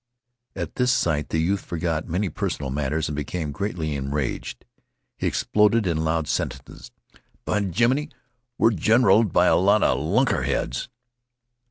[0.55, 4.65] At this sight the youth forgot many personal matters and became greatly enraged.
[5.15, 6.89] He exploded in loud sentences.
[7.45, 8.11] "B'jiminey,
[8.57, 10.87] we're generaled by a lot 'a lunkheads."